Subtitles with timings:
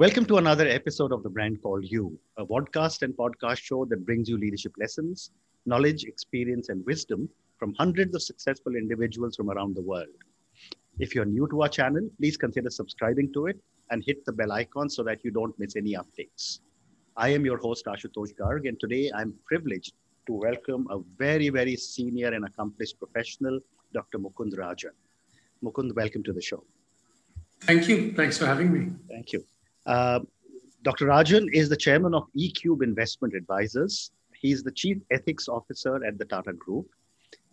[0.00, 4.06] Welcome to another episode of The Brand Called You, a podcast and podcast show that
[4.06, 5.30] brings you leadership lessons,
[5.66, 10.08] knowledge, experience, and wisdom from hundreds of successful individuals from around the world.
[10.98, 14.52] If you're new to our channel, please consider subscribing to it and hit the bell
[14.52, 16.60] icon so that you don't miss any updates.
[17.18, 19.92] I am your host, Ashutosh Garg, and today I'm privileged
[20.28, 23.60] to welcome a very, very senior and accomplished professional,
[23.92, 24.18] Dr.
[24.18, 24.96] Mukund Rajan.
[25.62, 26.64] Mukund, welcome to the show.
[27.60, 28.14] Thank you.
[28.14, 28.92] Thanks for having me.
[29.10, 29.44] Thank you.
[29.86, 30.20] Uh,
[30.82, 31.06] Dr.
[31.06, 34.10] Rajan is the chairman of eCube Investment Advisors.
[34.34, 36.86] He's the chief ethics officer at the Tata Group.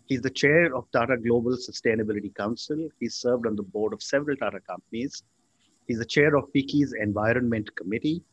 [0.05, 2.88] He's the chair of Tata Global Sustainability Council.
[2.99, 5.23] He's served on the board of several Tata companies.
[5.85, 8.23] He's the chair of FICCI's Environment Committee.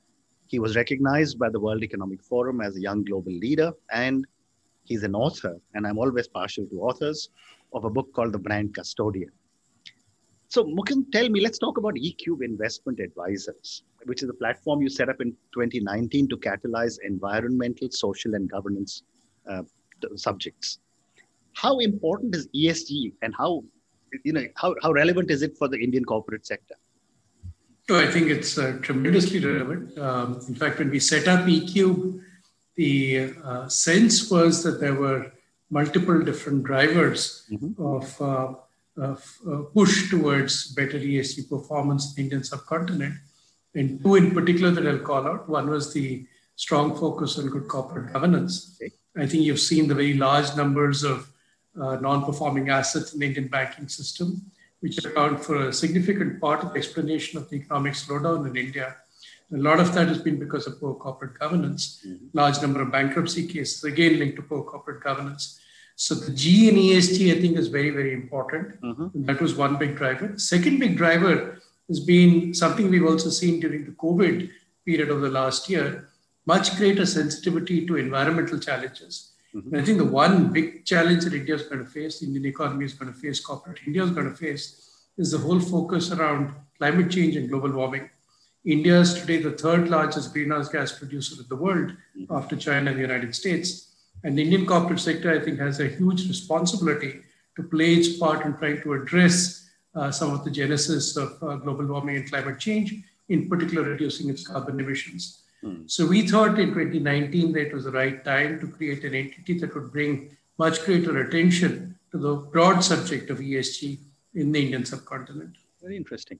[0.46, 4.24] He was recognized by the World Economic Forum as a young global leader, and
[4.84, 7.30] he's an author, and I'm always partial to authors,
[7.72, 9.30] of a book called The Brand Custodian.
[10.54, 14.88] So, Mukund, tell me, let's talk about eCube Investment Advisors, which is a platform you
[14.88, 19.02] set up in 2019 to catalyze environmental, social, and governance
[19.50, 19.62] uh,
[20.14, 20.78] subjects.
[21.54, 23.64] How important is ESG and how,
[24.22, 26.76] you know, how, how relevant is it for the Indian corporate sector?
[27.88, 29.98] So I think it's uh, tremendously relevant.
[29.98, 32.22] Um, in fact, when we set up eCube,
[32.76, 35.32] the uh, sense was that there were
[35.70, 37.82] multiple different drivers mm-hmm.
[37.82, 38.54] of uh,
[39.74, 43.14] push towards better ESG performance in the Indian subcontinent.
[43.74, 45.48] And two in particular that I'll call out.
[45.48, 48.80] One was the strong focus on good corporate governance.
[49.16, 51.28] I think you've seen the very large numbers of
[51.80, 54.42] uh, non-performing assets in the Indian banking system,
[54.80, 58.96] which account for a significant part of the explanation of the economic slowdown in India.
[59.52, 62.04] A lot of that has been because of poor corporate governance.
[62.06, 62.26] Mm-hmm.
[62.32, 65.60] Large number of bankruptcy cases, again linked to poor corporate governance.
[65.96, 68.80] So the G in ESG, I think, is very, very important.
[68.80, 69.24] Mm-hmm.
[69.26, 70.36] That was one big driver.
[70.36, 74.50] Second big driver has been something we've also seen during the COVID
[74.84, 76.08] period of the last year,
[76.46, 79.30] much greater sensitivity to environmental challenges.
[79.54, 79.76] Mm-hmm.
[79.76, 82.86] I think the one big challenge that India is going to face, the Indian economy
[82.86, 86.52] is going to face, corporate India is going to face, is the whole focus around
[86.78, 88.10] climate change and global warming.
[88.64, 92.34] India is today the third largest greenhouse gas producer in the world mm-hmm.
[92.34, 93.93] after China and the United States.
[94.24, 97.20] And the Indian corporate sector, I think, has a huge responsibility
[97.56, 101.56] to play its part in trying to address uh, some of the genesis of uh,
[101.56, 102.94] global warming and climate change,
[103.28, 105.42] in particular, reducing its carbon emissions.
[105.62, 105.88] Mm.
[105.88, 109.58] So we thought in 2019 that it was the right time to create an entity
[109.58, 113.98] that would bring much greater attention to the broad subject of ESG
[114.34, 115.56] in the Indian subcontinent.
[115.82, 116.38] Very interesting.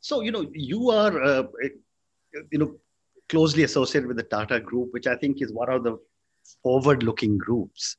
[0.00, 1.44] So, you know, you are, uh,
[2.52, 2.76] you know,
[3.28, 5.98] closely associated with the Tata Group, which I think is one of the
[6.62, 7.96] forward looking groups.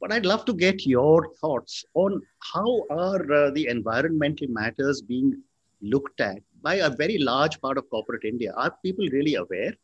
[0.00, 2.22] But I'd love to get your thoughts on
[2.52, 5.42] how are uh, the environmental matters being
[5.82, 8.52] looked at by a very large part of corporate India.
[8.56, 9.74] Are people really aware?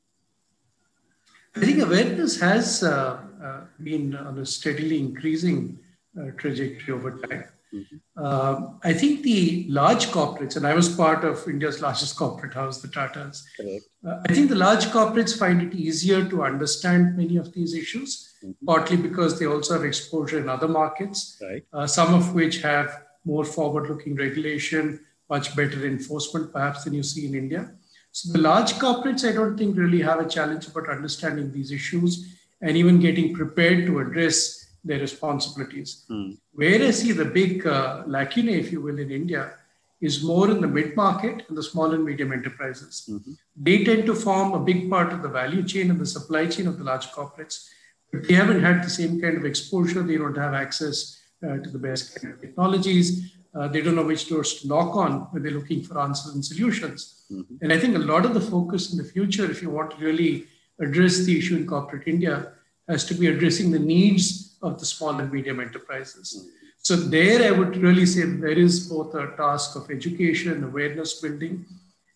[1.57, 5.79] I think awareness has uh, uh, been on a steadily increasing
[6.21, 7.45] uh, trajectory over time.
[7.75, 8.25] Mm-hmm.
[8.25, 12.81] Um, I think the large corporates, and I was part of India's largest corporate house,
[12.81, 13.43] the Tatas.
[13.61, 18.35] Uh, I think the large corporates find it easier to understand many of these issues,
[18.45, 18.67] mm-hmm.
[18.67, 21.65] partly because they also have exposure in other markets, right.
[21.73, 27.03] uh, some of which have more forward looking regulation, much better enforcement, perhaps, than you
[27.03, 27.73] see in India.
[28.13, 32.39] So the large corporates, I don't think really have a challenge about understanding these issues
[32.61, 36.05] and even getting prepared to address their responsibilities.
[36.11, 36.37] Mm.
[36.53, 39.55] Where I see the big uh, lacuna, if you will, in India
[40.01, 43.09] is more in the mid market and the small and medium enterprises.
[43.11, 43.33] Mm-hmm.
[43.57, 46.67] They tend to form a big part of the value chain and the supply chain
[46.67, 47.69] of the large corporates.
[48.13, 50.03] But they haven't had the same kind of exposure.
[50.03, 53.33] They don't have access uh, to the best kind of technologies.
[53.55, 56.45] Uh, they don't know which doors to knock on when they're looking for answers and
[56.45, 57.25] solutions.
[57.33, 57.57] Mm-hmm.
[57.63, 59.97] And I think a lot of the focus in the future, if you want to
[60.05, 60.47] really
[60.81, 62.53] address the issue in corporate India,
[62.89, 66.49] has to be addressing the needs of the small and medium enterprises.
[66.79, 71.65] So there, I would really say there is both a task of education, awareness building,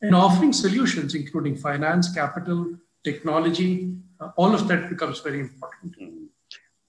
[0.02, 2.60] and offering solutions, including finance, capital,
[3.04, 3.94] technology.
[4.20, 5.96] Uh, all of that becomes very important.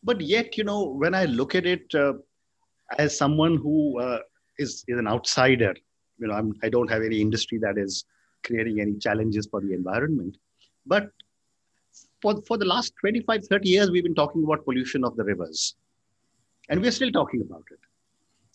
[0.04, 2.14] But yet, you know, when I look at it uh,
[2.98, 4.20] as someone who uh,
[4.58, 5.74] is is an outsider,
[6.20, 8.06] you know, I'm, I don't have any industry that is
[8.46, 10.38] creating any challenges for the environment.
[10.86, 11.12] But
[12.22, 15.76] for, for the last 25, 30 years, we've been talking about pollution of the rivers.
[16.70, 17.80] And we're still talking about it.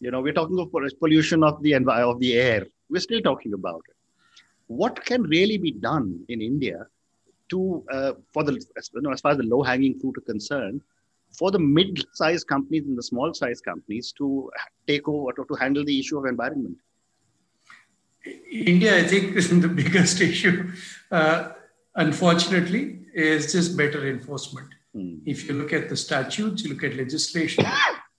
[0.01, 0.71] You know, we're talking of
[1.01, 2.67] pollution of the, of the air.
[2.91, 3.97] We're still talking about it.
[4.67, 6.87] What can really be done in India
[7.51, 10.81] to, uh, for the, you know, as far as the low hanging fruit are concerned,
[11.37, 14.51] for the mid-sized companies and the small-sized companies to
[14.87, 16.77] take over, to, to handle the issue of environment?
[18.51, 20.71] India, I think, is the biggest issue.
[21.11, 21.51] Uh,
[21.97, 24.69] unfortunately, is just better enforcement.
[24.95, 25.21] Mm.
[25.25, 27.65] If you look at the statutes, you look at legislation,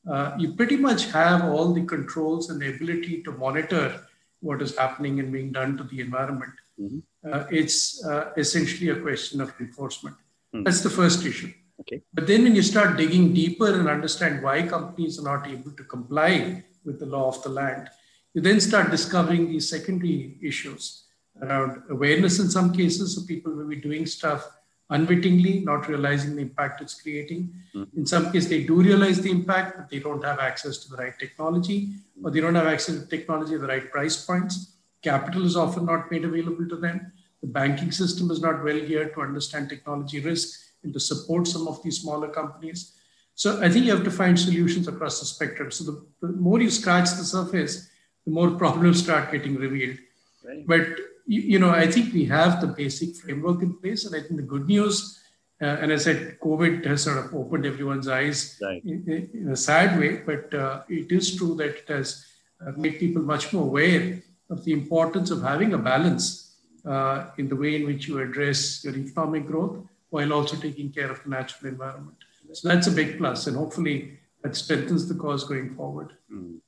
[0.09, 4.01] uh, you pretty much have all the controls and the ability to monitor
[4.41, 6.53] what is happening and being done to the environment.
[6.79, 6.99] Mm-hmm.
[7.29, 10.15] Uh, it's uh, essentially a question of enforcement.
[10.53, 10.63] Mm.
[10.63, 11.51] That's the first issue.
[11.81, 12.01] Okay.
[12.13, 15.83] But then when you start digging deeper and understand why companies are not able to
[15.83, 17.89] comply with the law of the land,
[18.33, 21.04] you then start discovering these secondary issues
[21.41, 23.15] around awareness in some cases.
[23.15, 24.49] So people will be doing stuff
[24.89, 27.53] unwittingly, not realizing the impact it's creating.
[27.73, 27.99] Mm-hmm.
[27.99, 30.97] In some cases, they do realize the impact, but they don't have access to the
[30.97, 34.73] right technology, or they don't have access to technology at the right price points.
[35.01, 37.11] Capital is often not made available to them.
[37.41, 41.67] The banking system is not well geared to understand technology risk and to support some
[41.67, 42.93] of these smaller companies.
[43.33, 45.69] So I think you have to find solutions across the spectrum.
[45.71, 47.89] So the, the more you scratch the surface,
[48.23, 49.97] the more problems start getting revealed.
[50.43, 50.65] Right.
[50.65, 50.87] But
[51.25, 54.37] you, you, know, I think we have the basic framework in place, and I think
[54.37, 55.19] the good news,
[55.61, 58.83] uh, and I said, COVID has sort of opened everyone's eyes right.
[58.83, 62.25] in, in, a sad way, but uh, it is true that it has
[62.65, 67.49] uh, made people much more aware of the importance of having a balance uh, in
[67.49, 69.77] the way in which you address your economic growth
[70.09, 72.17] while also taking care of the natural environment.
[72.53, 76.13] So that's a big plus, and hopefully that strengthens the cause going forward.
[76.31, 76.59] Mm.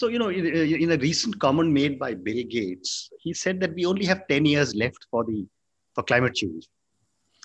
[0.00, 3.74] So, you know, in, in, a recent comment made by Bill Gates, he said that
[3.74, 5.46] we only have 10 years left for the
[5.94, 6.68] for climate change.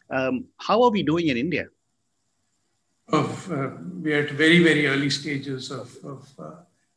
[0.10, 1.66] Um, how are we doing in India?
[3.10, 3.72] Of, uh,
[4.02, 6.52] we are at very, very early stages of, of uh,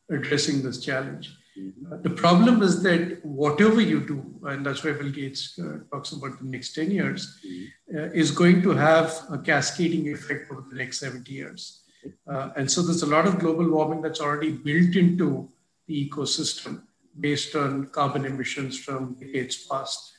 [0.08, 1.36] addressing this challenge.
[1.58, 1.92] Mm-hmm.
[1.92, 6.12] Uh, the problem is that whatever you do, and that's why Bill Gates uh, talks
[6.12, 7.98] about the next 10 years, mm-hmm.
[7.98, 11.82] uh, is going to have a cascading effect over the next 70 years.
[12.26, 15.48] Uh, and so there's a lot of global warming that's already built into
[15.86, 16.82] the ecosystem
[17.18, 20.12] based on carbon emissions from decades past.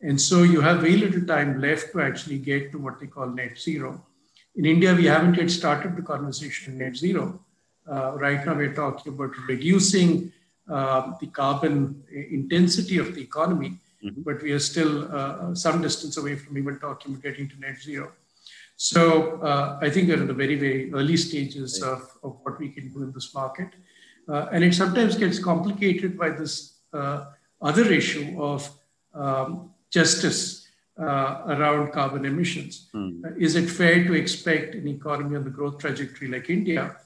[0.00, 3.28] And so you have very little time left to actually get to what they call
[3.28, 4.04] net zero.
[4.56, 7.40] In India, we haven't yet started the conversation in net zero.
[7.90, 10.32] Uh, right now, we're talking about reducing
[10.68, 14.22] uh, the carbon intensity of the economy, mm-hmm.
[14.22, 17.80] but we are still uh, some distance away from even talking about getting to net
[17.80, 18.12] zero.
[18.82, 22.68] So uh, I think we're in the very, very early stages of, of what we
[22.68, 23.68] can do in this market.
[24.28, 27.26] Uh, and it sometimes gets complicated by this uh,
[27.60, 28.68] other issue of
[29.14, 30.66] um, justice
[30.98, 32.88] uh, around carbon emissions.
[32.92, 33.40] Mm.
[33.40, 36.96] is it fair to expect an economy on the growth trajectory like India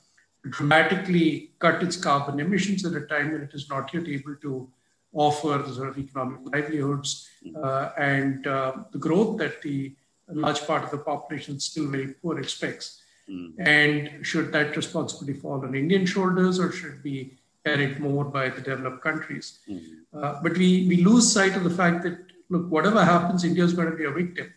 [0.43, 4.35] to dramatically cut its carbon emissions at a time when it is not yet able
[4.37, 4.67] to
[5.13, 7.55] offer the sort of economic livelihoods hmm.
[7.63, 9.95] uh, and uh, the growth that the
[10.29, 13.03] a large part of the population still very poor expects.
[13.31, 13.55] Mm.
[13.59, 17.35] And should that responsibility fall on Indian shoulders or should be
[17.65, 19.59] carried more by the developed countries?
[19.69, 19.81] Mm.
[20.15, 22.19] Uh, but we, we lose sight of the fact that,
[22.49, 24.53] look, whatever happens, India is going to be a victim.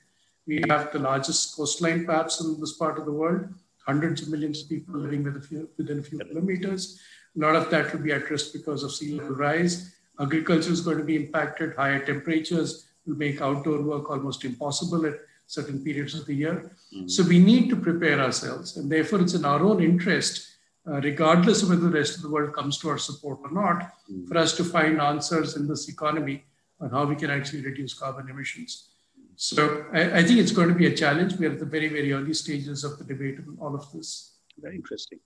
[0.45, 3.47] We have the largest coastline perhaps in this part of the world,
[3.85, 6.99] hundreds of millions of people living within a few, within a few kilometers.
[7.35, 9.95] A lot of that will be at risk because of sea level rise.
[10.19, 11.75] Agriculture is going to be impacted.
[11.75, 15.19] Higher temperatures will make outdoor work almost impossible at
[15.49, 16.71] certain periods of the year.
[16.95, 17.09] Mm.
[17.09, 18.77] So we need to prepare ourselves.
[18.77, 20.47] And therefore, it's in our own interest,
[20.87, 23.93] uh, regardless of whether the rest of the world comes to our support or not,
[24.11, 24.27] mm.
[24.27, 26.43] for us to find answers in this economy
[26.79, 28.89] on how we can actually reduce carbon emissions.
[29.37, 31.35] So I, I think it's going to be a challenge.
[31.37, 34.35] We are at the very, very early stages of the debate on all of this.
[34.59, 35.19] Very interesting.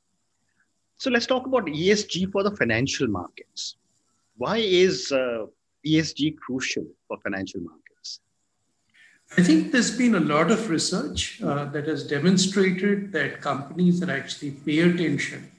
[0.97, 3.75] So let's talk about ESG for the financial markets.
[4.37, 5.47] Why is uh,
[5.85, 7.82] ESG crucial for financial markets?
[9.37, 14.09] I think there's been a lot of research uh, that has demonstrated that companies that
[14.09, 15.49] actually pay attention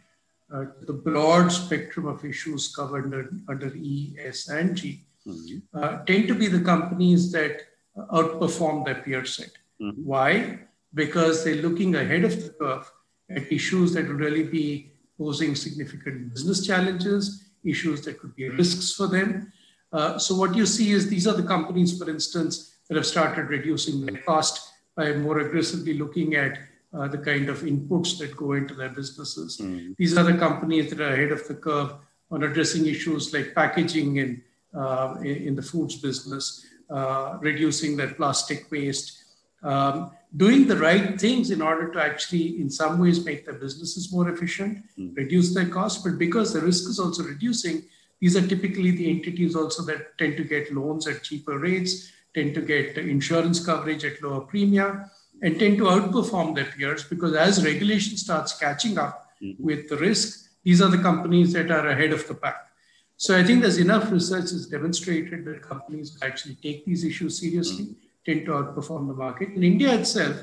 [0.53, 5.77] uh, to the broad spectrum of issues covered under, under E, S, and G mm-hmm.
[5.77, 7.63] uh, tend to be the companies that
[7.97, 9.51] outperform their peer set.
[9.81, 10.05] Mm-hmm.
[10.05, 10.59] Why?
[10.95, 12.91] Because they're looking ahead of the curve
[13.31, 18.93] at issues that will really be posing significant business challenges, issues that could be risks
[18.93, 19.53] for them.
[19.93, 23.49] Uh, so, what you see is these are the companies, for instance, that have started
[23.49, 26.59] reducing their cost by more aggressively looking at
[26.93, 29.59] uh, the kind of inputs that go into their businesses.
[29.59, 29.97] Mm.
[29.97, 31.95] These are the companies that are ahead of the curve
[32.31, 34.43] on addressing issues like packaging in,
[34.77, 39.25] uh, in the foods business, uh, reducing their plastic waste,
[39.63, 44.13] um, doing the right things in order to actually, in some ways, make their businesses
[44.13, 45.17] more efficient, mm.
[45.17, 46.03] reduce their costs.
[46.03, 47.83] But because the risk is also reducing,
[48.21, 52.55] these are typically the entities also that tend to get loans at cheaper rates tend
[52.55, 55.05] to get insurance coverage at lower premium
[55.43, 59.63] and tend to outperform their peers because as regulation starts catching up mm-hmm.
[59.63, 62.69] with the risk, these are the companies that are ahead of the pack.
[63.17, 67.85] So I think there's enough research that's demonstrated that companies actually take these issues seriously,
[67.85, 67.93] mm-hmm.
[68.27, 69.51] tend to outperform the market.
[69.51, 70.37] In India itself,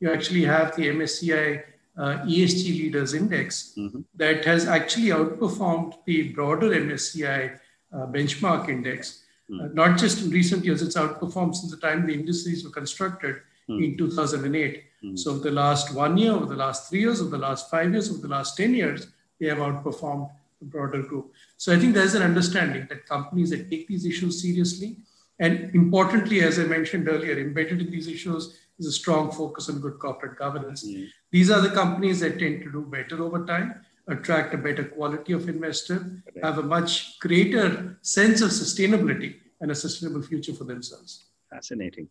[0.00, 1.62] you actually have the MSCI
[1.98, 4.00] uh, ESG Leaders Index mm-hmm.
[4.16, 7.58] that has actually outperformed the broader MSCI
[7.92, 9.22] uh, benchmark index.
[9.52, 13.36] Uh, not just in recent years, it's outperformed since the time the indices were constructed
[13.68, 13.82] mm-hmm.
[13.82, 14.82] in 2008.
[15.04, 15.16] Mm-hmm.
[15.16, 18.10] So, the last one year, over the last three years, over the last five years,
[18.10, 19.06] over the last 10 years,
[19.38, 21.32] they have outperformed the broader group.
[21.58, 24.96] So, I think there's an understanding that companies that take these issues seriously,
[25.38, 29.80] and importantly, as I mentioned earlier, embedded in these issues is a strong focus on
[29.80, 30.86] good corporate governance.
[30.86, 31.08] Mm.
[31.30, 35.32] These are the companies that tend to do better over time, attract a better quality
[35.32, 41.24] of investor, have a much greater sense of sustainability and a sustainable future for themselves.
[41.50, 42.08] Fascinating.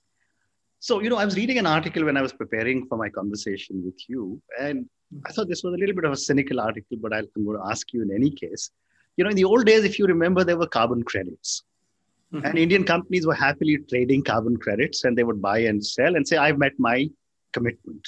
[0.80, 3.82] So, you know, I was reading an article when I was preparing for my conversation
[3.84, 4.88] with you, and
[5.26, 7.66] I thought this was a little bit of a cynical article, but I'm going to
[7.70, 8.72] ask you in any case.
[9.18, 11.64] You know, in the old days, if you remember, there were carbon credits.
[12.34, 12.46] Mm-hmm.
[12.46, 16.28] And Indian companies were happily trading carbon credits and they would buy and sell and
[16.28, 17.10] say, I've met my
[17.54, 18.06] commitment.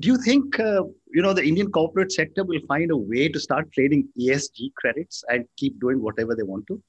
[0.00, 3.38] Do you think, uh, you know, the Indian corporate sector will find a way to
[3.38, 6.82] start trading ESG credits and keep doing whatever they want to?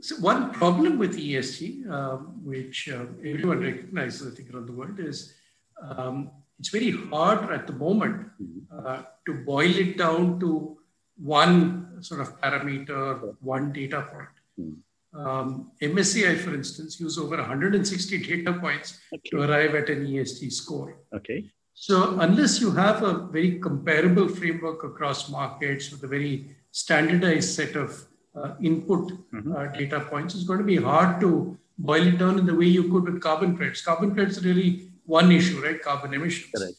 [0.00, 5.00] So one problem with ESG, um, which uh, everyone recognizes, I think, around the world,
[5.00, 5.34] is
[5.82, 8.86] um, it's very hard at the moment mm-hmm.
[8.86, 10.78] uh, to boil it down to
[11.16, 14.28] one sort of parameter, one data point.
[14.56, 15.18] Hmm.
[15.18, 19.30] Um, MSCI, for instance, use over 160 data points okay.
[19.30, 20.98] to arrive at an ESG score.
[21.14, 21.50] Okay.
[21.74, 27.76] So unless you have a very comparable framework across markets with a very standardized set
[27.76, 29.54] of uh, input mm-hmm.
[29.54, 32.66] uh, data points, it's going to be hard to boil it down in the way
[32.66, 33.82] you could with carbon credits.
[33.82, 35.82] Carbon credits are really one issue, right?
[35.82, 36.50] Carbon emissions.
[36.54, 36.74] Correct.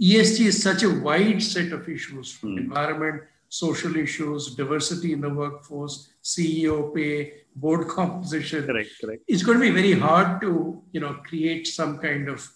[0.00, 2.60] ESG is such a wide set of issues from mm.
[2.60, 8.64] environment social issues, diversity in the workforce, CEO pay, board composition.
[8.64, 9.22] Correct, correct.
[9.26, 12.48] It's going to be very hard to, you know, create some kind of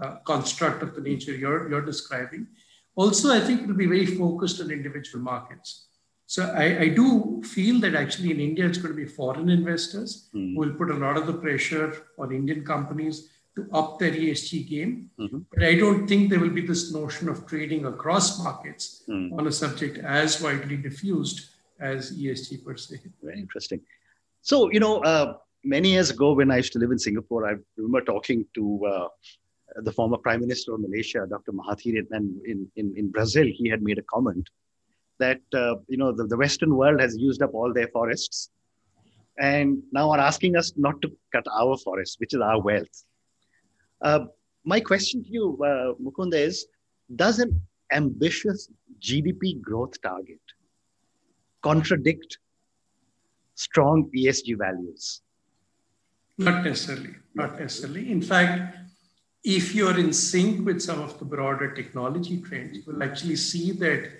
[0.00, 2.46] uh, construct of the nature you're, you're describing.
[2.94, 5.88] Also, I think it will be very focused on individual markets.
[6.26, 10.30] So I, I, do feel that actually in India, it's going to be foreign investors
[10.34, 10.54] mm.
[10.54, 14.66] who will put a lot of the pressure on Indian companies to up their ESG
[14.66, 15.10] game.
[15.18, 15.40] Mm-hmm.
[15.52, 19.36] But I don't think there will be this notion of trading across markets mm.
[19.38, 23.00] on a subject as widely diffused as ESG per se.
[23.22, 23.80] Very interesting.
[24.40, 27.56] So, you know, uh, many years ago when I used to live in Singapore, I
[27.76, 29.08] remember talking to uh,
[29.76, 31.52] the former Prime Minister of Malaysia, Dr.
[31.52, 34.48] Mahathir, and in, in, in Brazil, he had made a comment
[35.18, 38.50] that, uh, you know, the, the Western world has used up all their forests
[39.38, 43.04] and now are asking us not to cut our forests, which is our wealth.
[44.02, 44.26] Uh,
[44.64, 46.66] my question to you, uh, Mukunda, is
[47.16, 47.60] Does an
[47.92, 48.68] ambitious
[49.00, 50.40] GDP growth target
[51.62, 52.38] contradict
[53.54, 55.22] strong ESG values?
[56.38, 57.14] Not necessarily.
[57.34, 58.10] Not necessarily.
[58.10, 58.76] In fact,
[59.44, 63.72] if you're in sync with some of the broader technology trends, you will actually see
[63.72, 64.10] that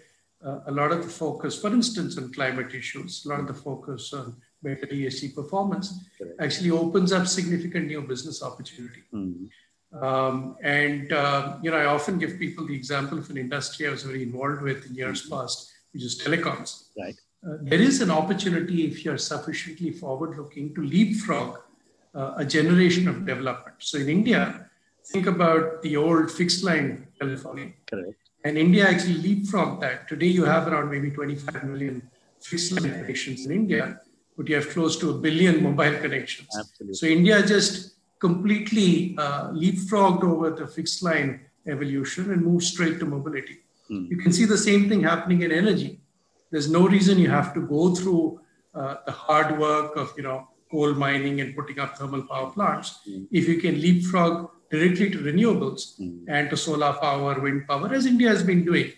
[0.45, 3.55] uh, a lot of the focus, for instance, on climate issues, a lot of the
[3.55, 6.05] focus on better ESG performance
[6.41, 9.02] actually opens up significant new business opportunity.
[9.12, 10.05] Mm-hmm.
[10.05, 13.91] Um, and, uh, you know, I often give people the example of an industry I
[13.91, 16.88] was very involved with in years past, which is telecoms.
[16.99, 17.14] Right.
[17.47, 21.59] Uh, there is an opportunity if you're sufficiently forward looking to leapfrog
[22.14, 23.76] uh, a generation of development.
[23.79, 24.71] So in India,
[25.12, 27.75] think about the old fixed line telephony.
[27.87, 28.16] Correct.
[28.45, 30.09] And India actually leapfrogged that.
[30.09, 32.02] Today you have around maybe 25 million
[32.40, 34.00] fixed line connections in India,
[34.37, 36.49] but you have close to a billion mobile connections.
[36.59, 36.95] Absolutely.
[36.95, 43.07] So India just completely uh, leapfrogged over the fixed line evolution and moved straight to
[43.07, 43.59] mobility.
[43.90, 44.11] Mm.
[44.11, 46.00] You can see the same thing happening in energy.
[46.50, 48.40] There's no reason you have to go through
[48.75, 53.00] uh, the hard work of you know coal mining and putting up thermal power plants
[53.09, 53.26] mm.
[53.31, 56.25] if you can leapfrog directly to renewables mm.
[56.29, 58.91] and to solar power, wind power, as India has been doing.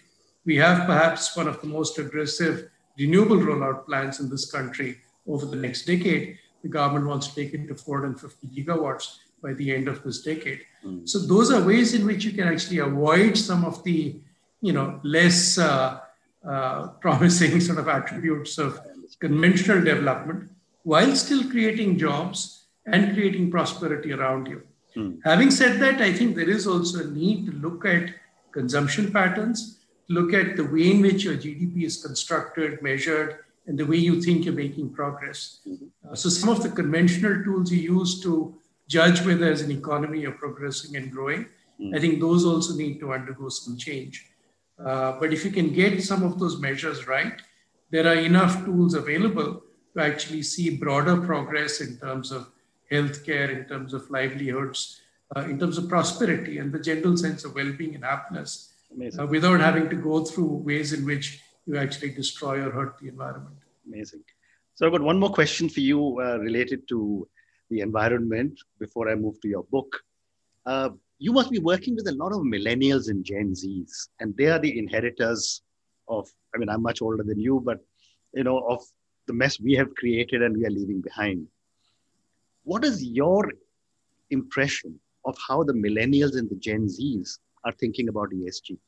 [0.47, 5.45] We have perhaps one of the most aggressive renewable rollout plans in this country over
[5.47, 9.87] the next decade the government wants to take it to 450 gigawatts by the end
[9.87, 10.63] of this decade.
[10.85, 11.07] Mm.
[11.07, 14.19] So those are ways in which you can actually avoid some of the,
[14.63, 16.01] you know, less uh,
[16.49, 18.81] uh, promising sort of attributes of
[19.21, 20.51] conventional development
[20.85, 24.63] while still creating jobs and creating prosperity around you.
[24.97, 25.21] Mm.
[25.25, 28.15] Having said that, I think there is also a need to look at
[28.53, 33.87] consumption patterns, look at the way in which your GDP is constructed, measured, and the
[33.87, 35.61] way you think you're making progress.
[35.67, 35.87] Mm-hmm.
[36.11, 38.55] Uh, so some of the conventional tools you use to
[38.89, 41.45] judge whether as an economy you're progressing and growing,
[41.81, 41.95] mm-hmm.
[41.95, 44.27] I think those also need to undergo some change.
[44.79, 47.41] Uh, but if you can get some of those measures right,
[47.91, 49.63] there are enough tools available
[49.97, 52.51] to actually see broader progress in terms of
[52.91, 55.01] healthcare, in terms of livelihoods,
[55.35, 58.73] uh, in terms of prosperity and the general sense of well-being and happiness,
[59.19, 63.09] uh, without having to go through ways in which you actually destroy or hurt the
[63.09, 63.57] environment.
[63.87, 64.23] Amazing.
[64.75, 67.29] So I've got one more question for you uh, related to
[67.71, 70.01] the environment before I move to your book.
[70.67, 74.47] Uh, you must be working with a lot of millennials and Gen Zs, and they
[74.47, 75.63] are the inheritors
[76.09, 77.79] of, I mean, I'm much older than you, but,
[78.35, 78.83] you know, of
[79.27, 81.47] the mess we have created and we are leaving behind.
[82.65, 83.53] What is your
[84.31, 88.79] impression of how the millennials and the Gen Zs are thinking about ESG?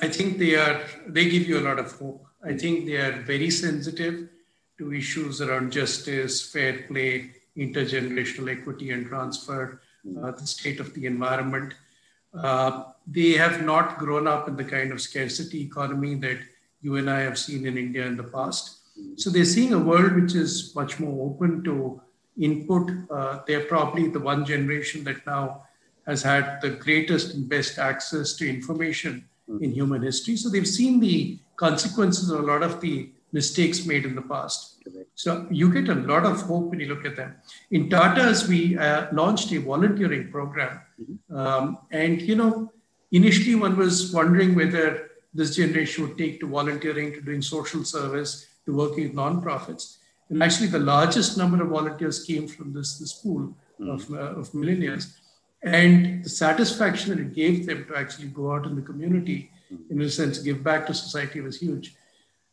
[0.00, 2.26] I think they are, they give you a lot of hope.
[2.44, 4.28] I think they are very sensitive
[4.78, 9.80] to issues around justice, fair play, intergenerational equity and transfer,
[10.20, 11.74] uh, the state of the environment.
[12.36, 16.38] Uh, they have not grown up in the kind of scarcity economy that
[16.80, 18.78] you and I have seen in India in the past.
[19.16, 22.00] So they're seeing a world which is much more open to
[22.38, 22.90] input.
[23.10, 25.62] Uh, they're probably the one generation that now
[26.06, 29.24] has had the greatest and best access to information
[29.60, 30.36] in human history.
[30.36, 34.82] So they've seen the consequences of a lot of the mistakes made in the past.
[35.14, 37.36] So you get a lot of hope when you look at them.
[37.70, 40.80] In Tata's, we uh, launched a volunteering program.
[41.00, 41.36] Mm-hmm.
[41.36, 42.72] Um, and, you know,
[43.12, 48.46] initially one was wondering whether this generation would take to volunteering, to doing social service,
[48.66, 49.98] to working with nonprofits.
[50.30, 53.90] And actually, the largest number of volunteers came from this, this pool mm-hmm.
[53.90, 55.14] of, uh, of millennials.
[55.62, 59.50] And the satisfaction that it gave them to actually go out in the community,
[59.90, 61.94] in a sense, give back to society was huge.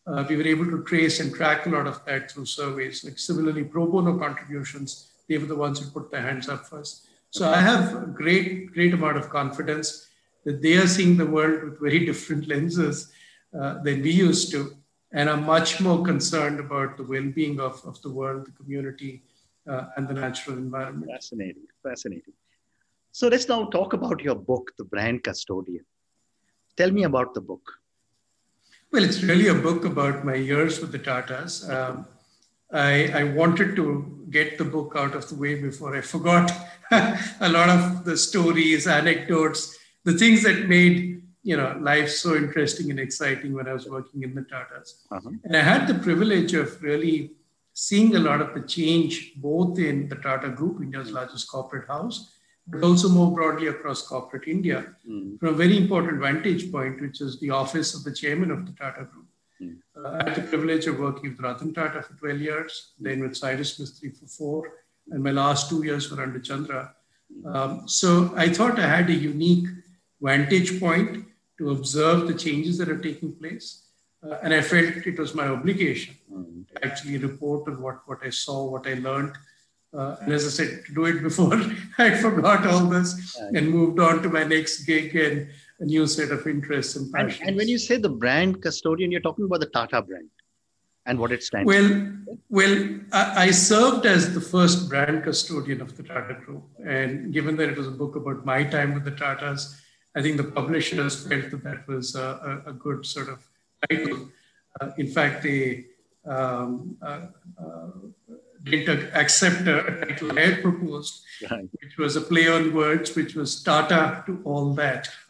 [0.08, 3.04] Uh, we were able to trace and track a lot of that through surveys.
[3.04, 7.08] Like similarly, pro bono contributions, they were the ones who put their hands up first.
[7.30, 10.08] So I have a great, great amount of confidence
[10.44, 13.12] that they are seeing the world with very different lenses
[13.58, 14.76] uh, than we used to,
[15.14, 19.24] and are much more concerned about the well-being of, of the world, the community,
[19.68, 21.12] uh, and the natural environment.
[21.12, 22.34] Fascinating, fascinating.
[23.12, 25.86] So let's now talk about your book, The Brand Custodian.
[26.78, 27.74] Tell me about the book.
[28.92, 31.70] Well, it's really a book about my years with the Tatas.
[31.70, 32.06] Um,
[32.72, 36.52] I, I, wanted to get the book out of the way before I forgot
[36.92, 42.92] a lot of the stories, anecdotes, the things that made you know life so interesting
[42.92, 45.04] and exciting when I was working in the Tatas.
[45.12, 45.32] Uh-huh.
[45.44, 47.32] And I had the privilege of really
[47.74, 52.34] seeing a lot of the change both in the Tata Group, India's largest corporate house,
[52.68, 55.40] but also more broadly across corporate India mm.
[55.40, 58.74] from a very important vantage point, which is the office of the chairman of the
[58.74, 59.26] Tata Group.
[59.62, 59.78] Mm.
[59.96, 63.36] Uh, I had the privilege of working with Ratan Tata for 12 years, then with
[63.36, 64.74] Cyrus Mistry for four,
[65.10, 66.94] and my last two years were under Chandra.
[67.46, 69.68] Um, so I thought I had a unique
[70.22, 71.26] vantage point
[71.62, 73.84] to observe the changes that are taking place.
[74.24, 76.16] Uh, and I felt it was my obligation
[76.70, 79.34] to actually report on what, what I saw, what I learned,
[79.94, 81.54] uh, and as I said, to do it before
[81.98, 86.32] I forgot all this and moved on to my next gig and a new set
[86.32, 87.40] of interests and passions.
[87.42, 90.30] And, and when you say the brand custodian, you're talking about the Tata brand
[91.06, 92.38] and what it stands well, for.
[92.50, 96.64] Well, I, I served as the first brand custodian of the Tata Group.
[96.86, 99.76] And given that it was a book about my time with the Tatas,
[100.16, 103.48] I think the publishers felt that that was a, a good sort of
[103.90, 104.30] title.
[104.80, 105.86] Uh, in fact, they
[106.26, 107.28] um, uh,
[107.60, 107.88] uh,
[108.64, 111.68] didn't accept a title I had proposed, right.
[111.82, 115.10] which was a play on words, which was Tata to all that.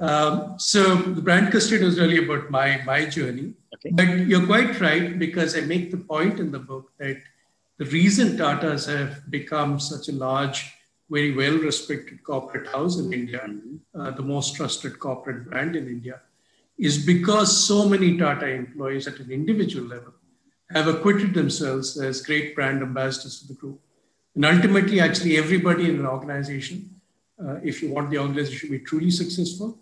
[0.00, 3.54] um, so the brand custodian was really about my, my journey.
[3.76, 3.90] Okay.
[3.92, 7.22] But you're quite right, because I make the point in the book that
[7.78, 10.72] the reason Tatas have become such a large,
[11.10, 13.48] very well respected corporate house in India,
[13.94, 16.20] uh, the most trusted corporate brand in India,
[16.78, 20.12] is because so many Tata employees at an individual level
[20.70, 23.80] have acquitted themselves as great brand ambassadors for the group.
[24.34, 27.00] And ultimately, actually, everybody in an organization,
[27.42, 29.78] uh, if you want the organization to be truly successful,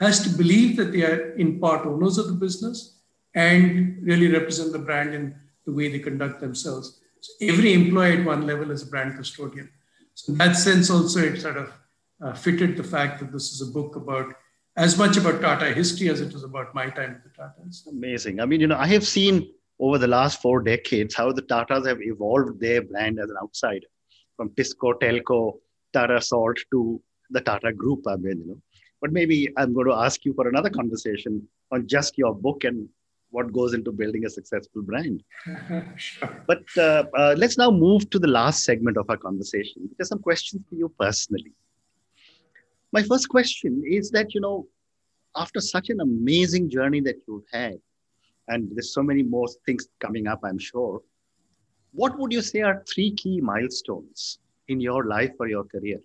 [0.00, 2.96] has to believe that they are in part owners of the business
[3.34, 5.34] and really represent the brand in
[5.66, 7.00] the way they conduct themselves.
[7.20, 9.70] So every employee at one level is a brand custodian.
[10.14, 11.72] So in that sense, also it sort of
[12.24, 14.34] uh, fitted the fact that this is a book about
[14.76, 17.86] as much about Tata history as it was about my time at the Tatas.
[17.86, 18.40] Amazing.
[18.40, 21.86] I mean, you know, I have seen over the last four decades how the Tatas
[21.86, 23.86] have evolved their brand as an outsider,
[24.36, 25.58] from Tisco, Telco,
[25.92, 27.00] Tata Salt to
[27.30, 28.04] the Tata Group.
[28.08, 28.62] I mean, you know.
[29.00, 32.88] But maybe I'm going to ask you for another conversation on just your book and
[33.34, 35.22] what goes into building a successful brand.
[35.96, 36.44] sure.
[36.46, 39.90] But uh, uh, let's now move to the last segment of our conversation.
[39.96, 41.52] There's some questions for you personally.
[42.92, 44.68] My first question is that, you know,
[45.34, 47.78] after such an amazing journey that you've had,
[48.46, 51.02] and there's so many more things coming up, I'm sure.
[51.92, 55.98] What would you say are three key milestones in your life or your career?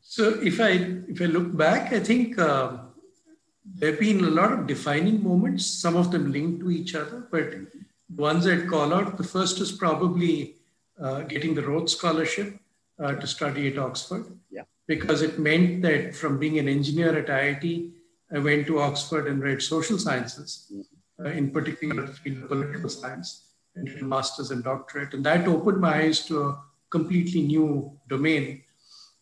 [0.00, 0.70] So if I
[1.12, 2.78] if I look back, I think uh,
[3.64, 5.66] there have been a lot of defining moments.
[5.66, 9.16] Some of them linked to each other, but the ones I'd call out.
[9.16, 10.56] The first is probably
[11.00, 12.58] uh, getting the Rhodes Scholarship
[12.98, 14.26] uh, to study at Oxford.
[14.50, 14.62] Yeah.
[14.86, 17.92] Because it meant that from being an engineer at IIT,
[18.34, 21.26] I went to Oxford and read social sciences, mm-hmm.
[21.26, 25.14] uh, in particular the field of political science, and did a master's and doctorate.
[25.14, 28.62] And that opened my eyes to a completely new domain.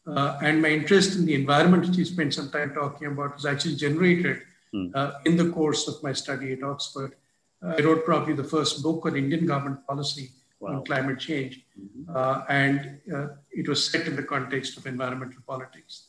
[0.06, 3.46] Uh, and my interest in the environment, which you spent some time talking about, was
[3.46, 4.42] actually generated
[4.74, 4.90] mm.
[4.94, 7.14] uh, in the course of my study at Oxford.
[7.62, 10.76] Uh, I wrote probably the first book on Indian government policy wow.
[10.76, 12.16] on climate change, mm-hmm.
[12.16, 16.06] Uh, and uh, it was set in the context of environmental politics.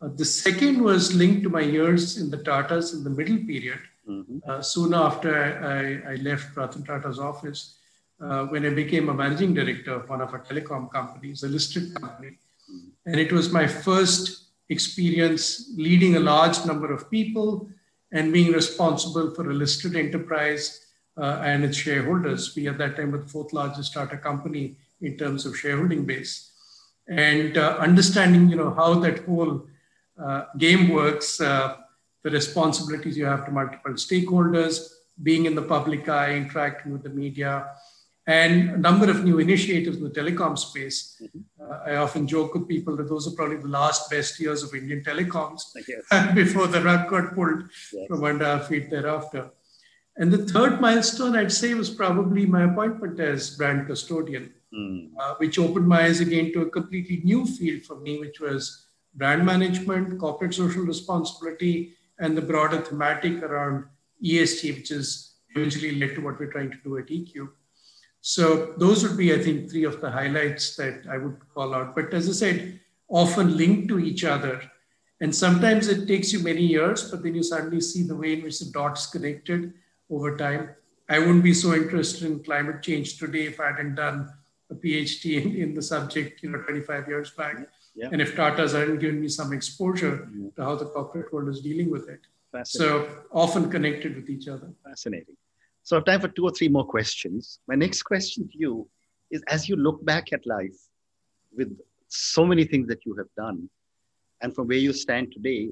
[0.00, 3.80] Uh, the second was linked to my years in the Tatas in the middle period.
[4.08, 4.38] Mm-hmm.
[4.48, 7.76] Uh, soon after I, I, left Ratan Tata's office,
[8.20, 11.94] uh, when I became a managing director of one of our telecom companies, a listed
[12.00, 12.38] company.
[13.10, 17.68] And it was my first experience leading a large number of people
[18.12, 20.86] and being responsible for a listed enterprise
[21.20, 22.54] uh, and its shareholders.
[22.54, 26.52] We at that time were the fourth largest Tata company in terms of shareholding base.
[27.08, 29.66] And uh, understanding, you know, how that whole
[30.16, 31.78] uh, game works, uh,
[32.22, 34.88] the responsibilities you have to multiple stakeholders,
[35.20, 37.70] being in the public eye, interacting with the media,
[38.26, 41.20] and a number of new initiatives in the telecom space.
[41.22, 41.62] Mm-hmm.
[41.62, 44.74] Uh, I often joke with people that those are probably the last best years of
[44.74, 45.62] Indian telecoms
[46.34, 48.06] before the rug got pulled yes.
[48.08, 49.50] from under our feet thereafter.
[50.16, 55.10] And the third milestone, I'd say, was probably my appointment as brand custodian, mm.
[55.18, 58.86] uh, which opened my eyes again to a completely new field for me, which was
[59.14, 63.84] brand management, corporate social responsibility, and the broader thematic around
[64.22, 67.48] ESG, which is eventually led to what we're trying to do at eCube.
[68.20, 71.94] So those would be, I think, three of the highlights that I would call out.
[71.94, 74.62] But as I said, often linked to each other.
[75.20, 78.42] And sometimes it takes you many years, but then you suddenly see the way in
[78.42, 79.72] which the dots connected
[80.10, 80.70] over time.
[81.08, 84.30] I wouldn't be so interested in climate change today if I hadn't done
[84.70, 87.56] a PhD in, in the subject, you know, 25 years back.
[87.94, 88.08] Yeah.
[88.12, 90.50] And if Tata's hadn't given me some exposure yeah.
[90.56, 92.20] to how the corporate world is dealing with it.
[92.64, 94.72] So often connected with each other.
[94.84, 95.36] Fascinating.
[95.82, 97.58] So I have time for two or three more questions.
[97.66, 98.88] My next question to you
[99.30, 100.76] is as you look back at life
[101.56, 101.76] with
[102.08, 103.68] so many things that you have done
[104.40, 105.70] and from where you stand today,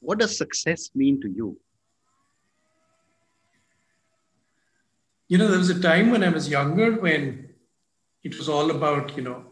[0.00, 1.58] what does success mean to you?
[5.28, 7.48] You know, there was a time when I was younger when
[8.22, 9.44] it was all about, you know,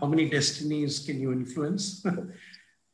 [0.00, 2.04] how many destinies can you influence?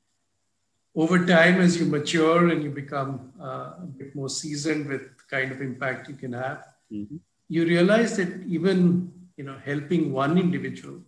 [0.96, 5.52] Over time, as you mature and you become uh, a bit more seasoned with kind
[5.52, 7.16] of impact you can have, mm-hmm.
[7.48, 11.00] you realize that even you know helping one individual,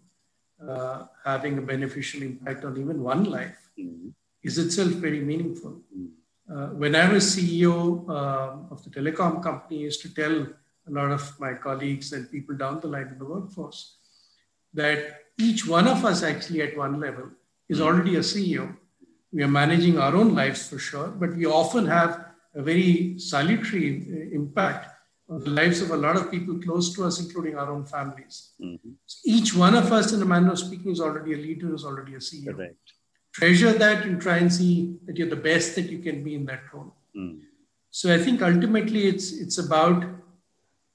[0.67, 4.09] uh, having a beneficial impact on even one life, mm-hmm.
[4.43, 5.81] is itself very meaningful.
[5.97, 6.07] Mm-hmm.
[6.49, 10.47] Uh, when I was CEO uh, of the telecom company, I used to tell
[10.89, 13.97] a lot of my colleagues and people down the line in the workforce
[14.73, 17.31] that each one of us actually at one level
[17.69, 18.77] is already a CEO.
[19.33, 22.27] We are managing our own lives for sure, but we often have
[22.57, 24.89] a very salutary uh, impact
[25.29, 28.53] on the lives of a lot of people close to us, including our own families.
[28.61, 28.91] Mm-hmm.
[29.07, 31.85] So each one of us, in a manner of speaking, is already a leader, is
[31.85, 32.55] already a CEO.
[32.55, 32.93] Correct.
[33.33, 36.47] Treasure that and try and see that you're the best that you can be in
[36.47, 36.95] that role.
[37.17, 37.41] Mm.
[37.91, 40.05] So I think ultimately it's it's about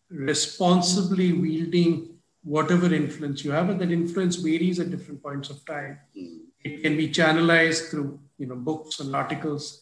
[0.10, 6.00] responsibly wielding whatever influence you have, and that influence varies at different points of time.
[6.17, 6.39] Mm.
[6.63, 9.81] It can be channelized through you know books and articles.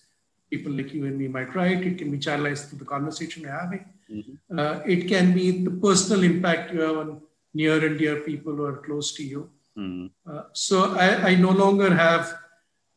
[0.50, 1.86] People like you and me might write.
[1.86, 3.86] It can be channelized through the conversation you're having.
[4.12, 4.60] Mm-hmm.
[4.60, 7.22] Uh, it can be the personal impact you have on
[7.54, 9.50] near and dear people who are close to you.
[9.78, 10.10] Mm.
[10.30, 12.34] Uh, so I, I, no longer have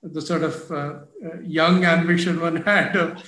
[0.03, 3.23] the sort of uh, uh young ambition one had of,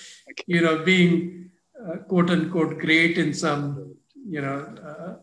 [0.46, 3.94] you know, being uh, quote unquote great in some,
[4.28, 5.14] you know, uh,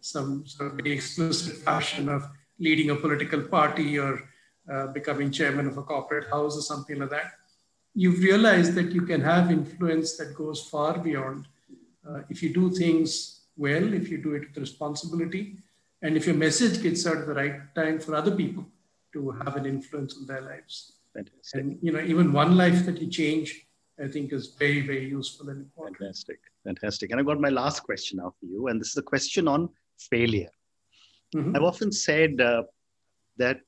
[0.00, 4.28] some sort of exclusive fashion of leading a political party or
[4.72, 7.32] uh, becoming chairman of a corporate house or something like that.
[8.02, 11.48] You've realized that you can have influence that goes far beyond
[12.08, 15.56] uh, if you do things well, if you do it with responsibility,
[16.02, 18.64] and if your message gets out at the right time for other people
[19.14, 20.92] to have an influence on their lives.
[21.14, 21.60] Fantastic.
[21.60, 23.66] And you know, even one life that you change,
[24.02, 25.98] I think, is very, very useful and important.
[25.98, 27.10] Fantastic, fantastic.
[27.10, 29.68] And I've got my last question now for you, and this is a question on
[29.98, 30.52] failure.
[31.34, 31.56] Mm-hmm.
[31.56, 32.62] I've often said uh,
[33.38, 33.58] that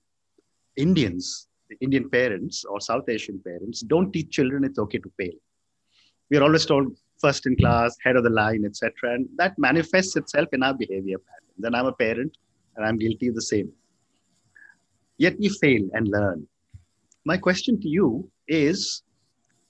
[0.77, 1.49] Indians,
[1.81, 5.39] Indian parents or South Asian parents, don't teach children it's okay to fail.
[6.31, 8.93] we are always told first in class, head of the line, etc.
[9.15, 11.55] And that manifests itself in our behavior patterns.
[11.59, 12.37] Then I'm a parent
[12.77, 13.71] and I'm guilty of the same.
[15.19, 16.47] Yet we fail and learn.
[17.25, 19.03] My question to you is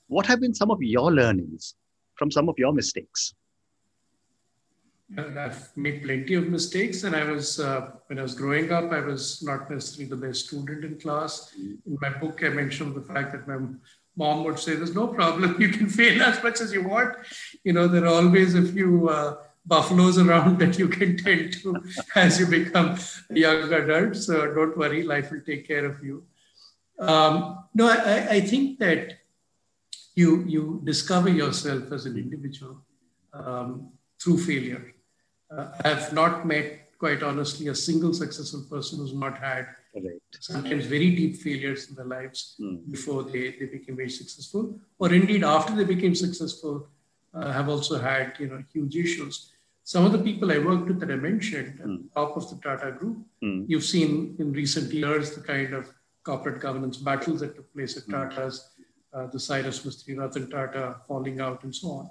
[0.07, 1.75] what have been some of your learnings
[2.15, 3.35] from some of your mistakes?
[5.19, 9.01] I've made plenty of mistakes, and I was uh, when I was growing up, I
[9.01, 11.53] was not necessarily the best student in class.
[11.57, 13.59] In my book, I mentioned the fact that my
[14.17, 15.57] mom would say, "There's no problem.
[15.61, 17.17] You can fail as much as you want.
[17.65, 21.83] You know, there are always a few uh, buffaloes around that you can tend to
[22.15, 22.97] as you become
[23.31, 24.15] a young adult.
[24.15, 26.25] So don't worry, life will take care of you."
[27.01, 29.19] Um, no, I, I think that
[30.15, 32.85] you you discover yourself as an individual
[33.33, 33.91] um,
[34.23, 34.95] through failure
[35.57, 40.21] I have not met, quite honestly, a single successful person who's not had right.
[40.39, 42.79] sometimes very deep failures in their lives mm.
[42.91, 46.89] before they, they became very successful, or indeed after they became successful,
[47.35, 49.53] uh, have also had you know huge issues.
[49.83, 52.13] Some of the people I worked with that I mentioned, mm.
[52.15, 53.65] top of the Tata Group, mm.
[53.67, 58.05] you've seen in recent years the kind of corporate governance battles that took place at
[58.05, 58.13] hmm.
[58.13, 58.71] Tata's,
[59.15, 62.11] uh, the Cyrus Mistry, Ratan Tata falling out, and so on.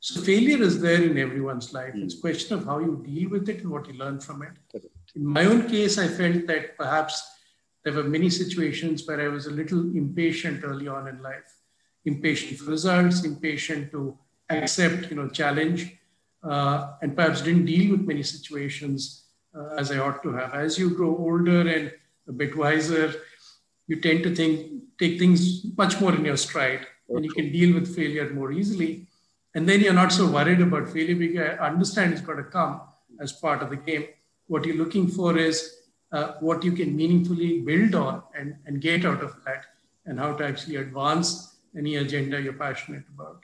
[0.00, 1.94] So failure is there in everyone's life.
[1.94, 2.04] Mm.
[2.04, 4.52] It's a question of how you deal with it and what you learn from it.
[4.70, 4.94] Correct.
[5.16, 7.22] In my own case, I felt that perhaps
[7.84, 11.52] there were many situations where I was a little impatient early on in life,
[12.04, 14.16] impatient for results, impatient to
[14.50, 15.96] accept, you know, challenge,
[16.42, 19.24] uh, and perhaps didn't deal with many situations
[19.56, 20.54] uh, as I ought to have.
[20.54, 21.92] As you grow older and
[22.28, 23.14] a bit wiser,
[23.88, 27.16] you tend to think take things much more in your stride, okay.
[27.16, 29.07] and you can deal with failure more easily.
[29.58, 32.80] And then you're not so worried about failure because I understand it's going to come
[33.20, 34.04] as part of the game.
[34.46, 35.78] What you're looking for is
[36.12, 39.64] uh, what you can meaningfully build on and, and get out of that
[40.06, 43.40] and how to actually advance any agenda you're passionate about.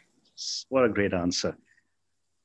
[0.68, 1.57] What a great answer.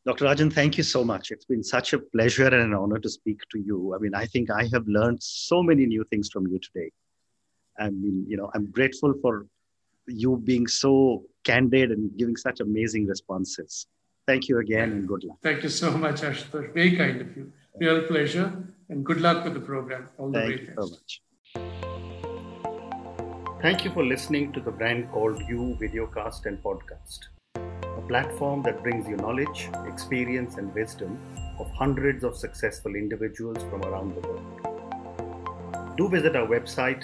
[0.03, 0.25] Dr.
[0.25, 1.29] Rajan, thank you so much.
[1.29, 3.93] It's been such a pleasure and an honor to speak to you.
[3.95, 6.89] I mean, I think I have learned so many new things from you today.
[7.77, 9.45] I mean, you know, I'm grateful for
[10.09, 13.87] you being so candid and giving such amazing responses.
[14.27, 15.37] Thank you again and good luck.
[15.41, 16.73] Thank you so much, Ashutosh.
[16.73, 17.51] Very kind of you.
[17.79, 20.09] Real pleasure and good luck with the program.
[20.17, 21.21] All the Thank you so much.
[23.61, 27.19] Thank you for listening to the brand called You Videocast and Podcast,
[27.55, 31.19] a platform that brings you knowledge, experience, and wisdom
[31.59, 34.45] of hundreds of successful individuals from around the world.
[35.97, 37.03] Do visit our website